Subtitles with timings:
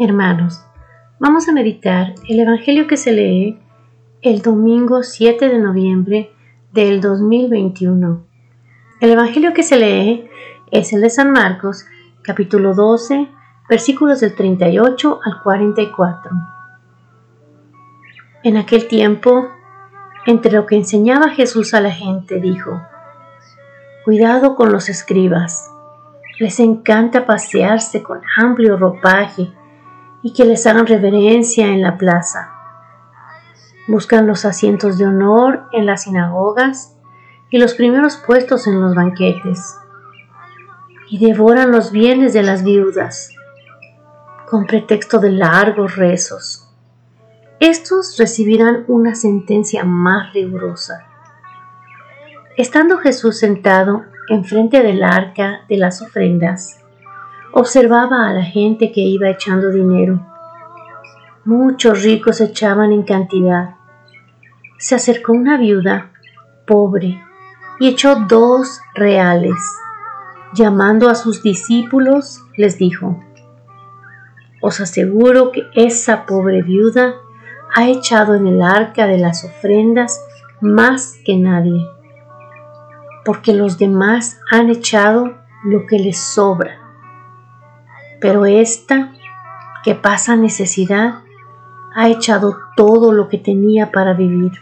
[0.00, 0.64] Hermanos,
[1.18, 3.58] vamos a meditar el Evangelio que se lee
[4.22, 6.30] el domingo 7 de noviembre
[6.72, 8.24] del 2021.
[9.00, 10.30] El Evangelio que se lee
[10.70, 11.84] es el de San Marcos,
[12.22, 13.26] capítulo 12,
[13.68, 16.30] versículos del 38 al 44.
[18.44, 19.48] En aquel tiempo,
[20.26, 22.80] entre lo que enseñaba Jesús a la gente, dijo,
[24.04, 25.68] Cuidado con los escribas,
[26.38, 29.57] les encanta pasearse con amplio ropaje
[30.22, 32.50] y que les hagan reverencia en la plaza.
[33.86, 36.96] Buscan los asientos de honor en las sinagogas
[37.50, 39.76] y los primeros puestos en los banquetes.
[41.08, 43.30] Y devoran los bienes de las viudas
[44.48, 46.68] con pretexto de largos rezos.
[47.60, 51.06] Estos recibirán una sentencia más rigurosa.
[52.56, 56.80] Estando Jesús sentado enfrente del arca de las ofrendas,
[57.52, 60.20] observaba a la gente que iba echando dinero.
[61.44, 63.76] Muchos ricos echaban en cantidad.
[64.78, 66.10] Se acercó una viuda,
[66.66, 67.22] pobre,
[67.80, 69.56] y echó dos reales.
[70.52, 73.22] Llamando a sus discípulos, les dijo,
[74.60, 77.14] Os aseguro que esa pobre viuda
[77.74, 80.20] ha echado en el arca de las ofrendas
[80.60, 81.86] más que nadie,
[83.24, 86.87] porque los demás han echado lo que les sobra
[88.20, 89.12] pero esta,
[89.84, 91.22] que pasa necesidad,
[91.94, 94.52] ha echado todo lo que tenía para vivir.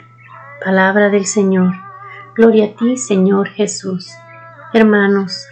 [0.65, 1.75] Palabra del Señor.
[2.35, 4.11] Gloria a ti, Señor Jesús.
[4.73, 5.47] Hermanos,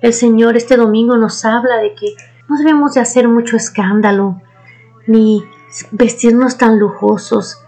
[0.00, 2.14] el Señor este domingo nos habla de que
[2.48, 4.40] no debemos de hacer mucho escándalo,
[5.06, 5.44] ni
[5.90, 7.62] vestirnos tan lujosos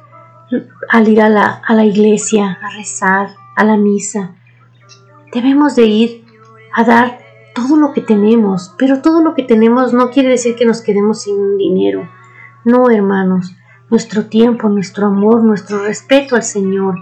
[0.88, 4.32] al ir a la, a la iglesia, a rezar, a la misa.
[5.32, 6.24] Debemos de ir
[6.74, 7.19] a dar
[7.54, 11.22] todo lo que tenemos, pero todo lo que tenemos no quiere decir que nos quedemos
[11.22, 12.08] sin dinero.
[12.64, 13.56] No, hermanos,
[13.90, 16.96] nuestro tiempo, nuestro amor, nuestro respeto al Señor,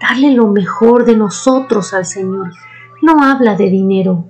[0.00, 2.52] darle lo mejor de nosotros al Señor.
[3.02, 4.26] No habla de dinero.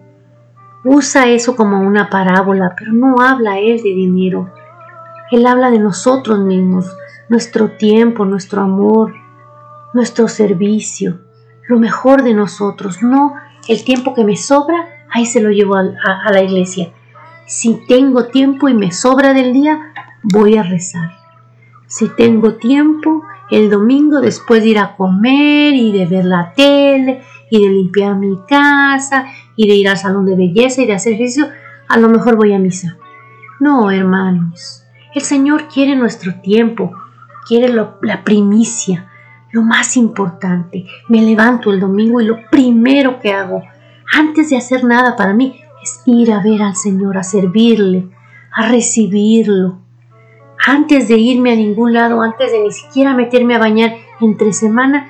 [0.84, 4.52] Usa eso como una parábola, pero no habla Él de dinero.
[5.30, 6.96] Él habla de nosotros mismos,
[7.28, 9.12] nuestro tiempo, nuestro amor,
[9.92, 11.20] nuestro servicio,
[11.68, 13.34] lo mejor de nosotros, no
[13.66, 16.92] el tiempo que me sobra ahí se lo llevo a, la iglesia.
[17.46, 19.78] Si tengo tiempo y me sobra del día,
[20.22, 21.12] voy a rezar.
[21.86, 27.22] Si tengo tiempo, el domingo después de ir a comer y de ver la tele
[27.50, 31.12] y de limpiar mi casa y de ir al salón de belleza y de hacer
[31.12, 31.48] ejercicio,
[31.88, 32.96] a lo mejor voy a misa.
[33.60, 34.84] No, hermanos,
[35.14, 36.92] el Señor quiere nuestro tiempo,
[37.46, 39.08] quiere la primicia,
[39.52, 40.84] lo más importante.
[41.08, 43.62] Me levanto el domingo y lo primero que hago
[44.12, 48.08] antes de hacer nada para mí, es ir a ver al Señor, a servirle,
[48.52, 49.78] a recibirlo.
[50.66, 55.08] Antes de irme a ningún lado, antes de ni siquiera meterme a bañar entre semana,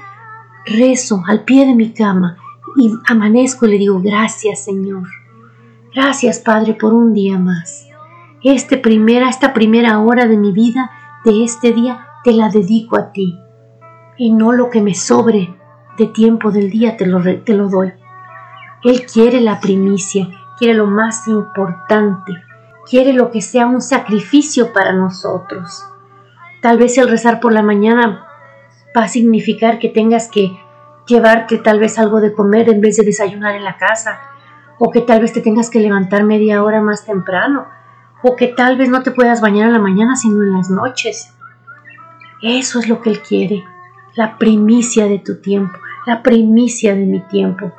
[0.66, 2.36] rezo al pie de mi cama
[2.76, 5.04] y amanezco y le digo, gracias Señor.
[5.94, 7.88] Gracias Padre por un día más.
[8.42, 10.90] Este primera, esta primera hora de mi vida,
[11.24, 13.38] de este día, te la dedico a ti.
[14.18, 15.54] Y no lo que me sobre
[15.96, 17.92] de tiempo del día te lo, te lo doy.
[18.86, 22.32] Él quiere la primicia, quiere lo más importante,
[22.88, 25.84] quiere lo que sea un sacrificio para nosotros.
[26.62, 28.24] Tal vez el rezar por la mañana
[28.96, 30.56] va a significar que tengas que
[31.04, 34.20] llevarte tal vez algo de comer en vez de desayunar en la casa,
[34.78, 37.66] o que tal vez te tengas que levantar media hora más temprano,
[38.22, 41.34] o que tal vez no te puedas bañar en la mañana sino en las noches.
[42.40, 43.64] Eso es lo que Él quiere,
[44.14, 45.76] la primicia de tu tiempo,
[46.06, 47.72] la primicia de mi tiempo.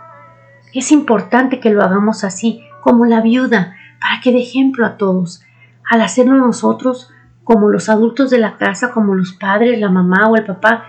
[0.78, 5.42] Es importante que lo hagamos así, como la viuda, para que dé ejemplo a todos.
[5.90, 7.12] Al hacerlo nosotros,
[7.44, 10.84] como los adultos de la casa, como los padres, la mamá o el papá,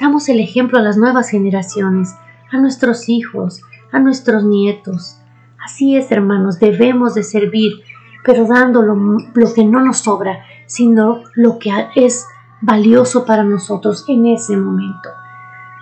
[0.00, 2.16] damos el ejemplo a las nuevas generaciones,
[2.50, 3.60] a nuestros hijos,
[3.92, 5.18] a nuestros nietos.
[5.62, 7.82] Así es, hermanos, debemos de servir,
[8.24, 12.26] pero dando lo, lo que no nos sobra, sino lo que es
[12.62, 15.10] valioso para nosotros en ese momento.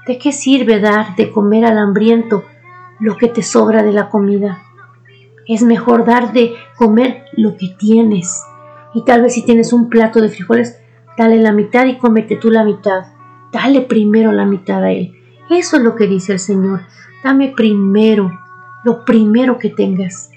[0.09, 2.43] ¿De qué sirve dar de comer al hambriento
[3.03, 4.63] lo que te sobra de la comida.
[5.49, 8.45] Es mejor dar de comer lo que tienes.
[8.95, 10.81] Y tal vez si tienes un plato de frijoles,
[11.19, 13.07] dale la mitad y cómete tú la mitad.
[13.51, 15.15] Dale primero la mitad a Él.
[15.51, 16.83] Eso es lo que dice el Señor.
[17.25, 18.31] Dame primero,
[18.85, 20.31] lo primero que tengas.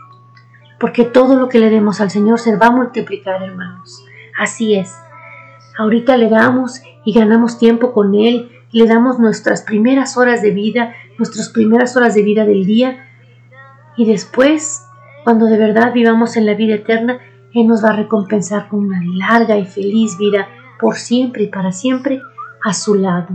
[0.80, 4.04] Porque todo lo que le demos al Señor se va a multiplicar, hermanos.
[4.40, 4.92] Así es.
[5.78, 10.94] Ahorita le damos y ganamos tiempo con Él le damos nuestras primeras horas de vida,
[11.18, 13.06] nuestras primeras horas de vida del día
[13.98, 14.86] y después,
[15.24, 17.20] cuando de verdad vivamos en la vida eterna,
[17.54, 20.48] Él nos va a recompensar con una larga y feliz vida
[20.80, 22.22] por siempre y para siempre
[22.64, 23.30] a su lado.